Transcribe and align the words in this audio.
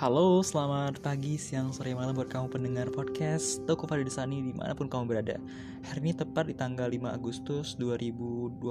Halo, 0.00 0.40
selamat 0.40 1.04
pagi, 1.04 1.36
siang, 1.36 1.76
sore, 1.76 1.92
malam 1.92 2.16
buat 2.16 2.32
kamu 2.32 2.48
pendengar 2.48 2.88
podcast 2.88 3.60
Toko 3.68 3.84
pada 3.84 4.00
Desani 4.00 4.40
di 4.40 4.56
mana 4.56 4.72
pun 4.72 4.88
kamu 4.88 5.04
berada. 5.04 5.36
Hari 5.84 6.00
ini 6.00 6.16
tepat 6.16 6.48
di 6.48 6.56
tanggal 6.56 6.88
5 6.88 7.04
Agustus 7.04 7.76
2021 7.76 8.64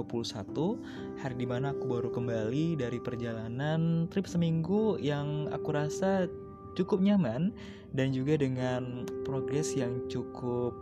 Hari 1.22 1.34
di 1.38 1.46
mana 1.46 1.70
aku 1.70 1.86
baru 1.86 2.10
kembali 2.10 2.82
dari 2.82 2.98
perjalanan 2.98 4.10
trip 4.10 4.26
seminggu 4.26 4.98
yang 4.98 5.46
aku 5.54 5.70
rasa 5.70 6.26
cukup 6.74 6.98
nyaman 6.98 7.54
Dan 7.94 8.10
juga 8.10 8.34
dengan 8.34 9.06
progres 9.22 9.78
yang 9.78 10.02
cukup 10.10 10.74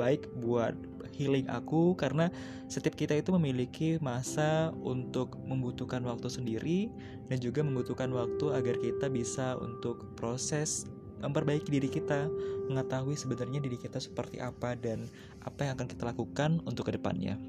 baik 0.00 0.32
buat 0.40 0.72
healing 1.14 1.46
aku 1.46 1.94
karena 1.94 2.28
setiap 2.66 2.98
kita 2.98 3.14
itu 3.14 3.30
memiliki 3.30 4.02
masa 4.02 4.74
untuk 4.82 5.38
membutuhkan 5.46 6.02
waktu 6.02 6.26
sendiri 6.26 6.90
dan 7.30 7.38
juga 7.38 7.62
membutuhkan 7.62 8.10
waktu 8.10 8.50
agar 8.50 8.74
kita 8.82 9.06
bisa 9.06 9.54
untuk 9.62 10.02
proses 10.18 10.90
memperbaiki 11.24 11.72
diri 11.72 11.88
kita, 11.88 12.28
mengetahui 12.68 13.16
sebenarnya 13.16 13.64
diri 13.64 13.80
kita 13.80 13.96
seperti 13.96 14.44
apa 14.44 14.76
dan 14.76 15.08
apa 15.40 15.64
yang 15.64 15.72
akan 15.80 15.88
kita 15.88 16.04
lakukan 16.04 16.60
untuk 16.68 16.92
ke 16.92 17.00
depannya. 17.00 17.40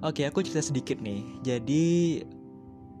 Oke, 0.00 0.24
aku 0.24 0.40
cerita 0.40 0.64
sedikit 0.64 1.00
nih. 1.00 1.24
Jadi, 1.44 2.20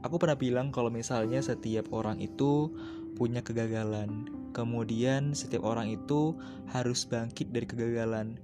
aku 0.04 0.16
pernah 0.20 0.36
bilang 0.36 0.68
kalau 0.72 0.92
misalnya 0.92 1.40
setiap 1.40 1.88
orang 1.92 2.20
itu 2.20 2.72
punya 3.16 3.40
kegagalan. 3.40 4.28
Kemudian 4.52 5.36
setiap 5.36 5.64
orang 5.68 5.92
itu 5.92 6.36
harus 6.72 7.04
bangkit 7.04 7.52
dari 7.52 7.68
kegagalan. 7.68 8.40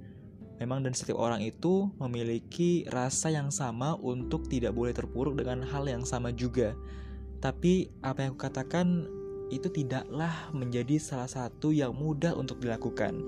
Memang 0.60 0.84
dan 0.84 0.92
setiap 0.92 1.18
orang 1.18 1.40
itu 1.40 1.88
memiliki 1.96 2.84
rasa 2.92 3.32
yang 3.32 3.48
sama 3.48 3.96
untuk 4.00 4.46
tidak 4.50 4.76
boleh 4.76 4.92
terpuruk 4.92 5.38
dengan 5.38 5.64
hal 5.64 5.88
yang 5.88 6.04
sama 6.04 6.34
juga. 6.34 6.76
Tapi 7.42 7.90
apa 8.04 8.22
yang 8.22 8.36
aku 8.36 8.40
katakan 8.46 9.08
itu 9.52 9.68
tidaklah 9.68 10.32
menjadi 10.56 10.96
salah 10.96 11.28
satu 11.28 11.74
yang 11.74 11.92
mudah 11.92 12.32
untuk 12.32 12.62
dilakukan. 12.62 13.20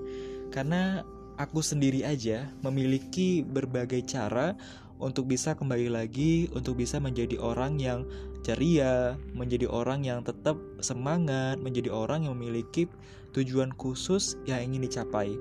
Karena 0.49 1.03
aku 1.35 1.59
sendiri 1.59 2.07
aja 2.07 2.49
memiliki 2.63 3.43
berbagai 3.43 4.07
cara 4.07 4.55
untuk 4.95 5.27
bisa 5.27 5.53
kembali 5.53 5.91
lagi, 5.91 6.47
untuk 6.55 6.79
bisa 6.79 7.03
menjadi 7.03 7.35
orang 7.35 7.77
yang 7.77 8.07
ceria, 8.47 9.19
menjadi 9.35 9.67
orang 9.67 10.07
yang 10.07 10.23
tetap 10.23 10.55
semangat, 10.79 11.59
menjadi 11.59 11.91
orang 11.91 12.23
yang 12.25 12.39
memiliki 12.39 12.87
tujuan 13.35 13.75
khusus 13.75 14.39
yang 14.47 14.63
ingin 14.63 14.87
dicapai. 14.87 15.35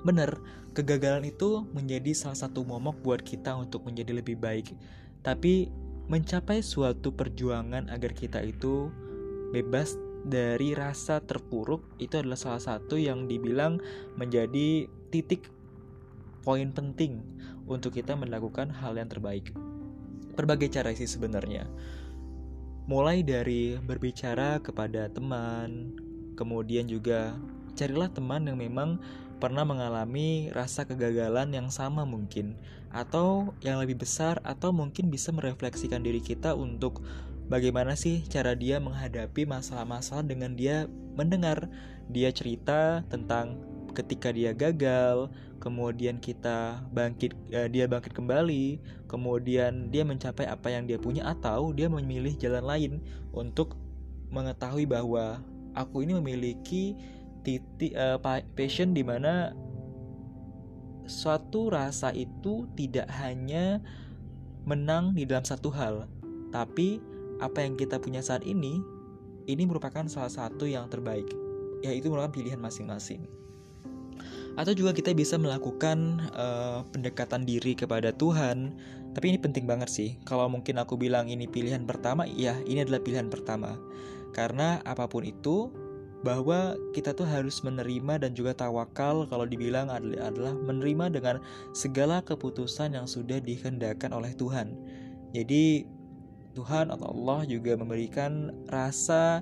Benar, 0.00 0.40
kegagalan 0.72 1.26
itu 1.26 1.66
menjadi 1.74 2.14
salah 2.14 2.38
satu 2.38 2.62
momok 2.62 3.02
buat 3.02 3.20
kita 3.22 3.58
untuk 3.58 3.86
menjadi 3.86 4.22
lebih 4.22 4.38
baik. 4.38 4.72
Tapi 5.20 5.68
mencapai 6.10 6.62
suatu 6.62 7.14
perjuangan 7.14 7.90
agar 7.90 8.10
kita 8.14 8.42
itu 8.42 8.90
bebas 9.54 9.98
dari 10.26 10.76
rasa 10.76 11.22
terpuruk 11.24 11.80
itu 11.96 12.20
adalah 12.20 12.36
salah 12.36 12.60
satu 12.60 13.00
yang 13.00 13.24
dibilang 13.24 13.80
menjadi 14.20 14.84
titik 15.08 15.48
poin 16.44 16.72
penting 16.72 17.20
untuk 17.68 17.96
kita 17.96 18.16
melakukan 18.16 18.68
hal 18.70 18.96
yang 18.96 19.08
terbaik. 19.08 19.52
Berbagai 20.34 20.72
cara 20.72 20.92
sih 20.96 21.08
sebenarnya. 21.08 21.68
Mulai 22.90 23.22
dari 23.22 23.78
berbicara 23.78 24.58
kepada 24.58 25.06
teman, 25.12 25.94
kemudian 26.34 26.90
juga 26.90 27.38
carilah 27.78 28.10
teman 28.10 28.50
yang 28.50 28.58
memang 28.58 28.98
pernah 29.40 29.64
mengalami 29.64 30.52
rasa 30.52 30.84
kegagalan 30.84 31.50
yang 31.50 31.72
sama 31.72 32.04
mungkin 32.04 32.60
atau 32.92 33.56
yang 33.64 33.80
lebih 33.80 33.98
besar 34.04 34.38
atau 34.44 34.70
mungkin 34.70 35.08
bisa 35.08 35.32
merefleksikan 35.32 36.04
diri 36.04 36.20
kita 36.20 36.52
untuk 36.52 37.00
bagaimana 37.48 37.96
sih 37.96 38.22
cara 38.28 38.52
dia 38.52 38.78
menghadapi 38.78 39.48
masalah-masalah 39.48 40.22
dengan 40.22 40.54
dia 40.54 40.86
mendengar 41.16 41.66
dia 42.12 42.28
cerita 42.30 43.02
tentang 43.08 43.58
ketika 43.90 44.30
dia 44.30 44.54
gagal, 44.54 45.28
kemudian 45.58 46.22
kita 46.22 46.82
bangkit 46.94 47.34
eh, 47.50 47.66
dia 47.66 47.90
bangkit 47.90 48.14
kembali, 48.14 48.78
kemudian 49.10 49.90
dia 49.90 50.06
mencapai 50.06 50.46
apa 50.46 50.70
yang 50.70 50.86
dia 50.86 50.96
punya 50.96 51.26
atau 51.26 51.74
dia 51.74 51.90
memilih 51.90 52.34
jalan 52.38 52.64
lain 52.64 52.92
untuk 53.34 53.74
mengetahui 54.30 54.86
bahwa 54.86 55.42
aku 55.74 56.06
ini 56.06 56.14
memiliki 56.18 56.94
titik 57.50 57.98
uh, 57.98 58.22
passion 58.54 58.94
di 58.94 59.02
mana 59.02 59.50
suatu 61.10 61.74
rasa 61.74 62.14
itu 62.14 62.70
tidak 62.78 63.10
hanya 63.18 63.82
menang 64.62 65.18
di 65.18 65.26
dalam 65.26 65.42
satu 65.42 65.74
hal, 65.74 66.06
tapi 66.54 67.02
apa 67.42 67.66
yang 67.66 67.74
kita 67.74 67.98
punya 67.98 68.22
saat 68.22 68.46
ini 68.46 68.78
ini 69.50 69.66
merupakan 69.66 70.06
salah 70.06 70.30
satu 70.30 70.70
yang 70.70 70.86
terbaik, 70.86 71.26
yaitu 71.82 72.06
merupakan 72.06 72.30
pilihan 72.30 72.62
masing-masing. 72.62 73.26
Atau 74.54 74.76
juga 74.76 74.94
kita 74.94 75.10
bisa 75.16 75.34
melakukan 75.40 76.30
uh, 76.36 76.86
pendekatan 76.94 77.42
diri 77.42 77.74
kepada 77.74 78.14
Tuhan, 78.14 78.78
tapi 79.10 79.34
ini 79.34 79.38
penting 79.40 79.66
banget 79.66 79.90
sih. 79.90 80.10
Kalau 80.22 80.46
mungkin 80.46 80.78
aku 80.78 80.94
bilang 80.94 81.26
ini 81.26 81.50
pilihan 81.50 81.82
pertama, 81.88 82.28
ya 82.28 82.54
ini 82.68 82.86
adalah 82.86 83.02
pilihan 83.02 83.26
pertama. 83.26 83.74
Karena 84.30 84.78
apa 84.86 85.10
pun 85.10 85.26
itu, 85.26 85.72
bahwa 86.20 86.76
kita 86.92 87.16
tuh 87.16 87.24
harus 87.24 87.64
menerima 87.64 88.20
dan 88.20 88.36
juga 88.36 88.52
tawakal 88.52 89.24
kalau 89.24 89.48
dibilang 89.48 89.88
adalah 89.88 90.52
menerima 90.52 91.16
dengan 91.16 91.36
segala 91.72 92.20
keputusan 92.20 92.92
yang 92.92 93.08
sudah 93.08 93.40
dikehendakkan 93.40 94.12
oleh 94.12 94.36
Tuhan. 94.36 94.76
Jadi 95.32 95.88
Tuhan 96.52 96.92
atau 96.92 97.14
Allah 97.14 97.48
juga 97.48 97.78
memberikan 97.78 98.52
rasa 98.68 99.40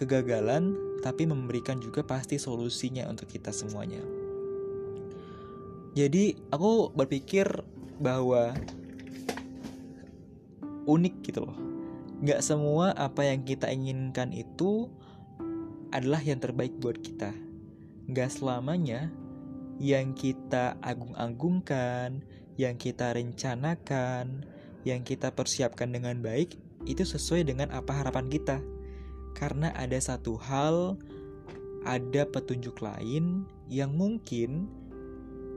kegagalan 0.00 0.72
tapi 1.04 1.28
memberikan 1.28 1.76
juga 1.84 2.00
pasti 2.00 2.40
solusinya 2.40 3.04
untuk 3.12 3.28
kita 3.28 3.52
semuanya. 3.52 4.00
Jadi 5.94 6.34
aku 6.48 6.90
berpikir 6.96 7.46
bahwa 8.00 8.56
unik 10.88 11.14
gitu 11.22 11.44
loh. 11.44 11.58
Gak 12.24 12.40
semua 12.40 12.96
apa 12.96 13.26
yang 13.26 13.44
kita 13.44 13.68
inginkan 13.68 14.32
itu 14.32 14.88
adalah 15.94 16.18
yang 16.18 16.42
terbaik 16.42 16.74
buat 16.82 16.98
kita. 16.98 17.30
Gak 18.10 18.34
selamanya 18.34 19.14
yang 19.78 20.10
kita 20.18 20.74
agung-agungkan, 20.82 22.26
yang 22.58 22.74
kita 22.74 23.14
rencanakan, 23.14 24.42
yang 24.82 25.06
kita 25.06 25.30
persiapkan 25.30 25.94
dengan 25.94 26.18
baik, 26.18 26.58
itu 26.84 27.06
sesuai 27.06 27.46
dengan 27.46 27.70
apa 27.70 27.94
harapan 27.94 28.26
kita. 28.26 28.58
Karena 29.38 29.70
ada 29.74 29.96
satu 29.98 30.34
hal, 30.34 30.98
ada 31.86 32.22
petunjuk 32.26 32.82
lain 32.82 33.46
yang 33.70 33.94
mungkin 33.94 34.66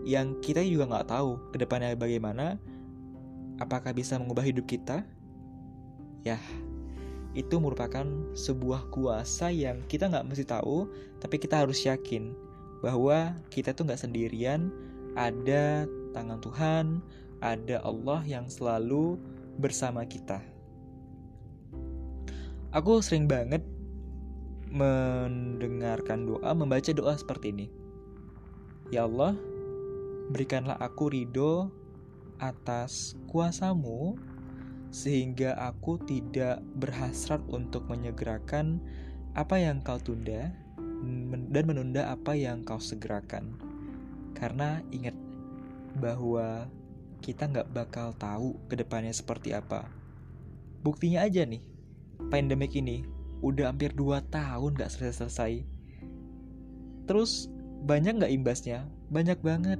yang 0.07 0.39
kita 0.39 0.63
juga 0.63 0.87
nggak 0.87 1.09
tahu 1.11 1.51
ke 1.51 1.57
depannya 1.59 1.97
bagaimana, 1.97 2.61
apakah 3.59 3.91
bisa 3.91 4.15
mengubah 4.15 4.45
hidup 4.45 4.69
kita? 4.69 5.03
Ya, 6.23 6.39
itu 7.37 7.61
merupakan 7.61 8.03
sebuah 8.33 8.89
kuasa 8.89 9.53
yang 9.53 9.85
kita 9.85 10.09
nggak 10.09 10.25
mesti 10.25 10.41
tahu, 10.49 10.89
tapi 11.21 11.37
kita 11.37 11.61
harus 11.61 11.85
yakin 11.85 12.33
bahwa 12.81 13.37
kita 13.53 13.77
tuh 13.77 13.85
nggak 13.85 14.01
sendirian, 14.01 14.73
ada 15.13 15.85
tangan 16.17 16.41
Tuhan, 16.41 16.85
ada 17.45 17.77
Allah 17.85 18.25
yang 18.25 18.49
selalu 18.49 19.21
bersama 19.61 20.01
kita. 20.09 20.41
Aku 22.73 22.99
sering 23.05 23.29
banget 23.29 23.61
mendengarkan 24.73 26.25
doa, 26.25 26.51
membaca 26.57 26.91
doa 26.91 27.13
seperti 27.15 27.53
ini. 27.53 27.67
Ya 28.89 29.05
Allah, 29.05 29.37
berikanlah 30.33 30.75
aku 30.81 31.13
ridho 31.13 31.69
atas 32.37 33.17
kuasamu 33.29 34.17
sehingga 34.97 35.53
aku 35.61 36.01
tidak 36.09 36.65
berhasrat 36.81 37.45
untuk 37.53 37.85
menyegerakan 37.85 38.81
apa 39.37 39.61
yang 39.61 39.77
kau 39.85 40.01
tunda 40.01 40.49
dan 41.53 41.63
menunda 41.69 42.09
apa 42.09 42.33
yang 42.33 42.65
kau 42.65 42.81
segerakan. 42.81 43.53
Karena 44.33 44.81
ingat 44.89 45.13
bahwa 46.01 46.65
kita 47.21 47.45
nggak 47.45 47.69
bakal 47.77 48.17
tahu 48.17 48.57
ke 48.65 48.73
depannya 48.73 49.13
seperti 49.13 49.53
apa. 49.53 49.85
Buktinya 50.81 51.29
aja 51.29 51.45
nih, 51.45 51.61
pandemik 52.33 52.73
ini 52.73 53.05
udah 53.45 53.69
hampir 53.69 53.93
2 53.93 54.33
tahun 54.33 54.81
nggak 54.81 54.89
selesai-selesai. 54.97 55.61
Terus 57.05 57.53
banyak 57.85 58.17
nggak 58.17 58.33
imbasnya? 58.33 58.89
Banyak 59.13 59.45
banget 59.45 59.77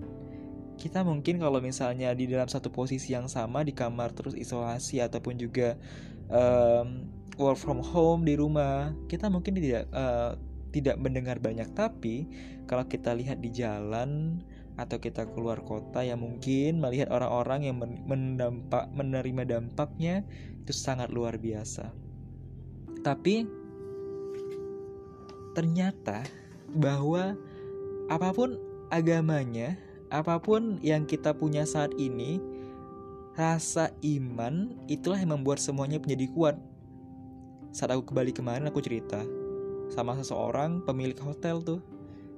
kita 0.77 1.01
mungkin 1.01 1.41
kalau 1.41 1.57
misalnya 1.59 2.13
di 2.13 2.29
dalam 2.29 2.45
satu 2.45 2.69
posisi 2.69 3.17
yang 3.17 3.25
sama 3.25 3.65
di 3.65 3.73
kamar 3.73 4.13
terus 4.13 4.37
isolasi 4.37 5.01
ataupun 5.01 5.35
juga 5.35 5.75
um, 6.29 7.09
work 7.41 7.57
from 7.57 7.81
home 7.81 8.23
di 8.23 8.37
rumah 8.37 8.93
kita 9.09 9.27
mungkin 9.27 9.57
tidak 9.57 9.89
uh, 9.91 10.37
tidak 10.71 11.01
mendengar 11.01 11.41
banyak. 11.41 11.67
Tapi 11.73 12.29
kalau 12.69 12.85
kita 12.85 13.17
lihat 13.17 13.41
di 13.41 13.49
jalan 13.49 14.41
atau 14.77 15.01
kita 15.01 15.25
keluar 15.33 15.65
kota 15.65 16.05
yang 16.05 16.21
mungkin 16.21 16.77
melihat 16.77 17.09
orang-orang 17.09 17.65
yang 17.65 17.75
mendampak 17.81 18.85
menerima 18.93 19.57
dampaknya 19.57 20.21
itu 20.61 20.73
sangat 20.75 21.09
luar 21.09 21.41
biasa. 21.41 21.89
Tapi 23.01 23.47
ternyata 25.57 26.21
bahwa 26.77 27.33
apa 28.13 28.29
pun 28.29 28.61
agamanya, 28.93 29.73
apa 30.07 30.39
pun 30.39 30.79
yang 30.79 31.03
kita 31.03 31.35
punya 31.35 31.67
saat 31.67 31.91
ini, 31.99 32.39
rasa 33.35 33.91
iman 34.01 34.73
itulah 34.87 35.19
yang 35.19 35.35
membuat 35.39 35.59
semuanya 35.59 35.99
menjadi 35.99 36.25
kuat. 36.31 36.55
Saat 37.75 37.93
aku 37.93 38.09
kembali 38.11 38.31
kemarin 38.33 38.65
aku 38.71 38.79
cerita 38.79 39.21
sama 39.91 40.15
seseorang 40.17 40.81
pemilik 40.83 41.17
hotel 41.19 41.59
tuh. 41.61 41.81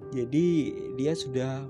Jadi 0.10 0.74
dia 0.98 1.14
sudah 1.14 1.64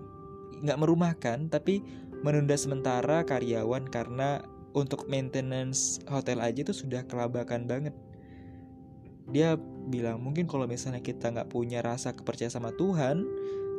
nggak 0.64 0.80
merumahkan 0.80 1.52
tapi 1.52 1.84
menunda 2.24 2.56
sementara 2.56 3.24
karyawan 3.24 3.88
karena 3.88 4.44
untuk 4.76 5.08
maintenance 5.08 6.00
hotel 6.08 6.40
aja 6.40 6.64
itu 6.64 6.72
sudah 6.72 7.04
kelabakan 7.08 7.68
banget. 7.68 7.96
Dia 9.30 9.60
bilang 9.92 10.24
mungkin 10.24 10.50
kalau 10.50 10.66
misalnya 10.66 11.04
kita 11.04 11.30
nggak 11.30 11.52
punya 11.52 11.84
rasa 11.86 12.16
kepercayaan 12.16 12.56
sama 12.56 12.72
Tuhan, 12.74 13.28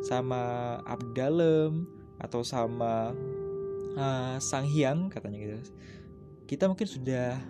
sama 0.07 0.79
Abdalem 0.87 2.00
atau 2.21 2.45
sama 2.45 3.17
uh, 3.97 4.37
Sang 4.39 4.69
Hyang 4.69 5.09
katanya 5.09 5.39
gitu, 5.41 5.59
kita 6.47 6.69
mungkin 6.69 6.87
sudah 6.87 7.41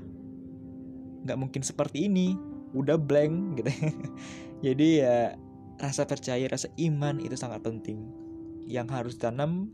nggak 1.26 1.38
mungkin 1.38 1.62
seperti 1.66 2.06
ini, 2.08 2.38
udah 2.72 2.96
blank 2.96 3.60
gitu. 3.60 3.70
Jadi 4.66 5.04
ya 5.04 5.34
rasa 5.80 6.04
percaya, 6.04 6.44
rasa 6.48 6.68
iman 6.78 7.18
itu 7.20 7.34
sangat 7.36 7.64
penting 7.64 8.00
yang 8.68 8.86
harus 8.86 9.18
tanam 9.18 9.72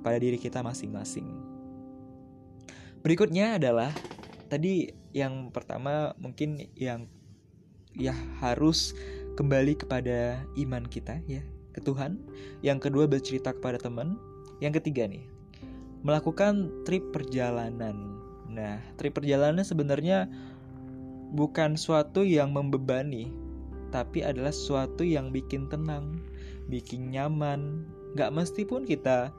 pada 0.00 0.16
diri 0.16 0.40
kita 0.40 0.64
masing-masing. 0.64 1.26
Berikutnya 3.04 3.60
adalah 3.60 3.92
tadi 4.48 4.88
yang 5.12 5.52
pertama 5.52 6.16
mungkin 6.16 6.72
yang 6.72 7.06
ya 7.94 8.16
harus 8.42 8.96
kembali 9.38 9.78
kepada 9.78 10.42
iman 10.58 10.82
kita 10.86 11.22
ya 11.30 11.42
ke 11.74 11.82
Tuhan. 11.82 12.22
Yang 12.62 12.88
kedua 12.88 13.10
bercerita 13.10 13.50
kepada 13.50 13.76
teman. 13.76 14.16
Yang 14.62 14.80
ketiga 14.80 15.10
nih 15.10 15.34
melakukan 16.04 16.68
trip 16.84 17.02
perjalanan. 17.10 18.20
Nah, 18.52 18.78
trip 19.00 19.16
perjalanan 19.18 19.64
sebenarnya 19.64 20.28
bukan 21.32 21.74
suatu 21.74 22.22
yang 22.22 22.52
membebani, 22.52 23.32
tapi 23.90 24.22
adalah 24.22 24.52
suatu 24.52 25.02
yang 25.02 25.32
bikin 25.32 25.66
tenang, 25.72 26.20
bikin 26.68 27.10
nyaman. 27.10 27.88
Gak 28.14 28.30
mesti 28.30 28.62
pun 28.68 28.84
kita 28.84 29.32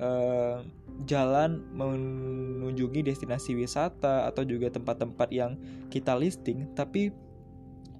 uh, 0.00 0.64
jalan 1.04 1.60
mengunjungi 1.74 3.04
destinasi 3.04 3.58
wisata 3.58 4.30
atau 4.30 4.46
juga 4.46 4.72
tempat-tempat 4.72 5.28
yang 5.34 5.58
kita 5.90 6.16
listing, 6.16 6.70
tapi 6.78 7.12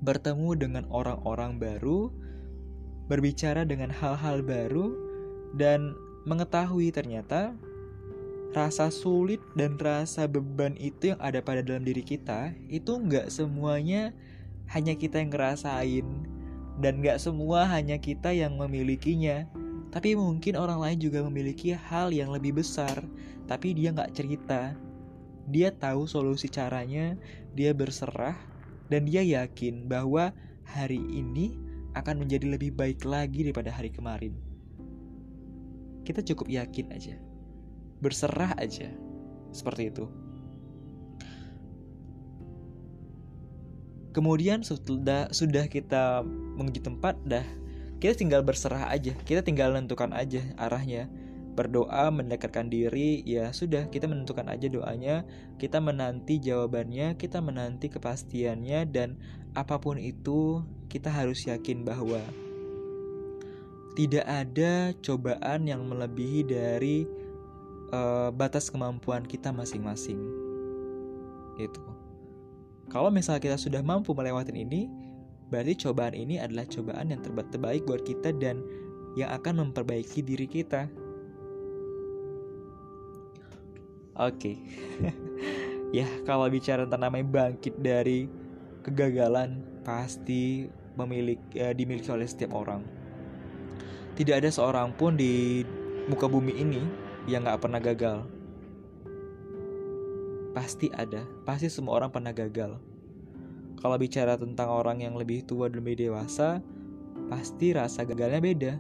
bertemu 0.01 0.57
dengan 0.57 0.85
orang-orang 0.89 1.59
baru, 1.59 2.09
berbicara 3.07 3.63
dengan 3.67 3.91
hal-hal 3.91 4.43
baru, 4.43 4.95
dan 5.55 5.95
mengetahui 6.27 6.91
ternyata 6.91 7.55
rasa 8.51 8.89
sulit 8.89 9.39
dan 9.55 9.77
rasa 9.77 10.27
beban 10.27 10.75
itu 10.81 11.13
yang 11.15 11.21
ada 11.21 11.45
pada 11.45 11.61
dalam 11.61 11.85
diri 11.85 12.01
kita 12.01 12.57
itu 12.73 12.89
nggak 12.99 13.29
semuanya 13.29 14.17
hanya 14.73 14.97
kita 14.97 15.21
yang 15.21 15.29
ngerasain 15.29 16.07
dan 16.81 17.05
nggak 17.05 17.21
semua 17.21 17.69
hanya 17.69 18.01
kita 18.01 18.33
yang 18.33 18.57
memilikinya 18.57 19.45
tapi 19.97 20.13
mungkin 20.13 20.61
orang 20.61 20.77
lain 20.77 20.99
juga 21.01 21.25
memiliki 21.25 21.73
hal 21.73 22.13
yang 22.13 22.29
lebih 22.29 22.61
besar, 22.61 23.01
tapi 23.49 23.73
dia 23.73 23.97
nggak 23.97 24.13
cerita. 24.13 24.77
Dia 25.49 25.73
tahu 25.73 26.05
solusi 26.05 26.53
caranya, 26.53 27.17
dia 27.57 27.73
berserah, 27.73 28.37
dan 28.93 29.09
dia 29.09 29.25
yakin 29.25 29.89
bahwa 29.89 30.37
hari 30.69 31.01
ini 31.01 31.57
akan 31.97 32.23
menjadi 32.23 32.45
lebih 32.53 32.77
baik 32.77 33.09
lagi 33.09 33.49
daripada 33.49 33.73
hari 33.73 33.89
kemarin. 33.89 34.37
Kita 36.05 36.21
cukup 36.21 36.53
yakin 36.53 36.93
aja, 36.93 37.17
berserah 38.05 38.53
aja, 38.61 38.93
seperti 39.51 39.89
itu. 39.89 40.05
Kemudian 44.13 44.65
sudah 44.65 45.29
sudah 45.33 45.65
kita 45.69 46.25
menuju 46.57 46.81
tempat, 46.85 47.21
dah 47.25 47.45
kita 47.97 48.13
tinggal 48.17 48.45
berserah 48.45 48.93
aja. 48.93 49.17
Kita 49.25 49.41
tinggal 49.41 49.73
menentukan 49.73 50.13
aja 50.13 50.45
arahnya. 50.61 51.09
Berdoa 51.57 52.13
mendekatkan 52.13 52.69
diri 52.69 53.25
ya 53.25 53.49
sudah 53.49 53.89
kita 53.89 54.05
menentukan 54.05 54.45
aja 54.53 54.69
doanya. 54.69 55.25
Kita 55.57 55.81
menanti 55.81 56.37
jawabannya 56.37 57.17
kita 57.17 57.41
menanti 57.41 57.89
kepastiannya 57.89 58.85
dan 58.93 59.17
apa 59.57 59.81
pun 59.81 59.97
itu 59.97 60.61
kita 60.87 61.11
harus 61.11 61.45
yakin 61.47 61.83
bahwa 61.85 62.21
tidak 63.97 64.25
ada 64.29 64.93
cobaan 65.01 65.67
yang 65.67 65.83
melebihi 65.89 66.41
dari 66.45 67.09
uh, 67.91 68.29
batas 68.35 68.69
kemampuan 68.69 69.25
kita 69.25 69.53
masing-masing 69.53 70.21
itu 71.57 71.83
kalau 72.93 73.11
misalnya 73.11 73.43
kita 73.43 73.59
sudah 73.59 73.81
mampu 73.83 74.15
melewati 74.15 74.53
ini 74.55 75.07
Berarti 75.47 75.87
cobaan 75.87 76.15
ini 76.15 76.43
adalah 76.43 76.67
cobaan 76.67 77.15
yang 77.15 77.23
terbaik 77.23 77.87
buat 77.87 78.03
kita 78.03 78.35
dan 78.35 78.67
yang 79.15 79.31
akan 79.31 79.71
memperbaiki 79.71 80.21
diri 80.27 80.51
kita. 80.51 80.91
Oke. 84.19 84.35
Okay. 84.35 84.57
ya, 86.03 86.09
kalau 86.27 86.51
bicara 86.51 86.83
tentang 86.85 87.07
namanya 87.07 87.27
bangkit 87.31 87.79
dari 87.79 88.27
kegagalan 88.87 89.61
pasti 89.83 90.71
memiliki 90.95 91.59
eh, 91.59 91.75
dimiliki 91.75 92.09
oleh 92.15 92.25
setiap 92.25 92.55
orang. 92.55 92.87
Tidak 94.15 94.33
ada 94.33 94.49
seorang 94.49 94.95
pun 94.95 95.19
di 95.19 95.67
muka 96.09 96.31
bumi 96.31 96.57
ini 96.57 96.81
yang 97.27 97.45
gak 97.45 97.67
pernah 97.67 97.83
gagal. 97.83 98.25
Pasti 100.57 100.89
ada, 100.95 101.21
pasti 101.45 101.69
semua 101.69 102.01
orang 102.01 102.09
pernah 102.09 102.33
gagal 102.33 102.81
kalau 103.87 104.03
bicara 104.03 104.35
tentang 104.41 104.67
orang 104.67 105.05
yang 105.05 105.15
lebih 105.15 105.45
tua 105.45 105.69
dan 105.69 105.85
lebih 105.85 106.09
dewasa, 106.09 106.59
pasti 107.29 107.77
rasa 107.77 108.03
gagalnya 108.03 108.41
beda. 108.41 108.75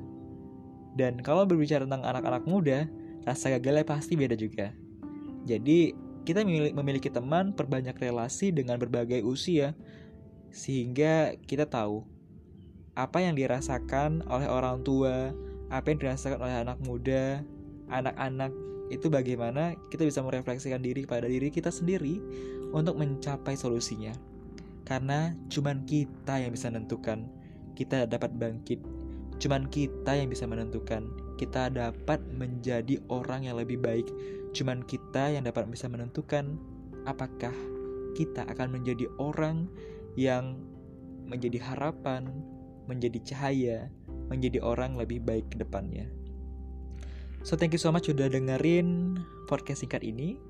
Dan 0.99 1.20
kalau 1.20 1.44
berbicara 1.44 1.85
tentang 1.85 2.03
anak-anak 2.03 2.43
muda, 2.49 2.88
rasa 3.29 3.53
gagalnya 3.55 3.85
pasti 3.85 4.17
beda 4.17 4.35
juga. 4.35 4.73
Jadi, 5.44 5.93
kita 6.26 6.43
memiliki 6.75 7.08
teman 7.08 7.55
perbanyak 7.55 7.94
relasi 7.94 8.50
dengan 8.50 8.82
berbagai 8.82 9.22
usia, 9.22 9.79
sehingga 10.50 11.39
kita 11.46 11.70
tahu 11.70 12.03
apa 12.98 13.22
yang 13.22 13.39
dirasakan 13.39 14.27
oleh 14.27 14.50
orang 14.50 14.82
tua, 14.82 15.31
apa 15.70 15.86
yang 15.94 15.98
dirasakan 16.03 16.43
oleh 16.43 16.67
anak 16.67 16.79
muda, 16.82 17.46
anak-anak 17.86 18.50
itu 18.91 19.06
bagaimana 19.06 19.79
kita 19.91 20.03
bisa 20.03 20.22
merefleksikan 20.22 20.82
diri 20.82 21.06
pada 21.06 21.31
diri 21.31 21.50
kita 21.50 21.70
sendiri 21.70 22.19
untuk 22.74 22.98
mencapai 22.98 23.55
solusinya. 23.55 24.15
Karena 24.86 25.34
cuman 25.50 25.82
kita 25.86 26.39
yang 26.43 26.55
bisa 26.55 26.70
menentukan 26.70 27.27
kita 27.74 28.06
dapat 28.08 28.34
bangkit. 28.34 28.79
Cuman 29.36 29.69
kita 29.69 30.17
yang 30.17 30.32
bisa 30.32 30.48
menentukan 30.48 31.05
kita 31.36 31.69
dapat 31.72 32.20
menjadi 32.32 33.00
orang 33.12 33.44
yang 33.48 33.60
lebih 33.60 33.81
baik. 33.81 34.08
Cuman 34.56 34.84
kita 34.84 35.36
yang 35.36 35.44
dapat 35.44 35.69
bisa 35.69 35.86
menentukan 35.86 36.56
apakah 37.05 37.52
kita 38.16 38.48
akan 38.48 38.81
menjadi 38.81 39.06
orang 39.20 39.69
yang 40.16 40.56
menjadi 41.28 41.60
harapan, 41.60 42.32
menjadi 42.88 43.19
cahaya, 43.22 43.78
menjadi 44.32 44.64
orang 44.64 44.96
lebih 44.96 45.20
baik 45.20 45.52
ke 45.52 45.60
depannya. 45.60 46.08
So 47.46 47.55
thank 47.55 47.76
you 47.76 47.81
so 47.81 47.94
much 47.94 48.10
sudah 48.10 48.26
dengerin 48.26 49.20
podcast 49.46 49.84
singkat 49.84 50.02
ini. 50.02 50.40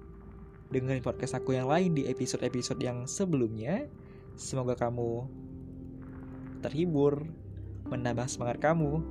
Dengerin 0.73 1.05
podcast 1.05 1.37
aku 1.37 1.52
yang 1.59 1.69
lain 1.69 1.93
di 1.93 2.09
episode-episode 2.09 2.81
yang 2.81 3.05
sebelumnya. 3.05 3.85
Semoga 4.38 4.78
kamu 4.78 5.28
terhibur, 6.64 7.26
menambah 7.90 8.26
semangat 8.31 8.59
kamu. 8.62 9.05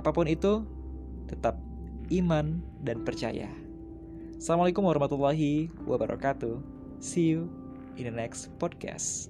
Apa 0.00 0.10
pun 0.14 0.24
itu, 0.30 0.64
tetap 1.28 1.60
iman 2.08 2.64
dan 2.80 3.04
percaya. 3.04 3.52
Assalamualaikum 4.40 4.86
warahmatullahi 4.86 5.68
wabarakatuh. 5.84 6.62
See 6.98 7.30
you 7.36 7.52
in 8.00 8.08
the 8.08 8.14
next 8.14 8.48
podcast. 8.56 9.28